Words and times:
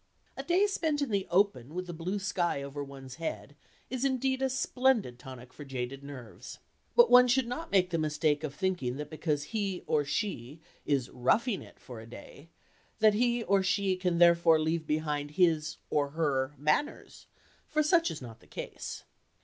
A 0.35 0.41
day 0.41 0.65
spent 0.65 0.99
in 1.03 1.11
the 1.11 1.27
"open," 1.29 1.75
with 1.75 1.85
the 1.85 1.93
blue 1.93 2.17
sky 2.17 2.63
over 2.63 2.83
one's 2.83 3.17
head, 3.17 3.55
is 3.91 4.03
indeed 4.03 4.41
a 4.41 4.49
splendid 4.49 5.19
tonic 5.19 5.53
for 5.53 5.63
jaded 5.63 6.03
nerves. 6.03 6.57
But 6.95 7.11
one 7.11 7.27
should 7.27 7.45
not 7.45 7.69
make 7.71 7.91
the 7.91 7.99
mistake 7.99 8.43
of 8.43 8.55
thinking 8.55 8.97
that 8.97 9.11
because 9.11 9.43
he 9.53 9.83
(or 9.85 10.03
she) 10.03 10.59
is 10.87 11.11
"roughing 11.11 11.61
it" 11.61 11.77
for 11.79 11.99
a 11.99 12.07
day, 12.09 12.49
he 12.99 13.43
(or 13.43 13.61
she) 13.61 13.95
can 13.95 14.17
therefore 14.17 14.57
leave 14.59 14.87
behind 14.87 15.29
his 15.37 15.77
(or 15.91 16.09
her) 16.17 16.55
"manners," 16.57 17.27
for 17.67 17.83
such 17.83 18.09
is 18.09 18.23
not 18.23 18.39
the 18.39 18.47
case. 18.47 19.03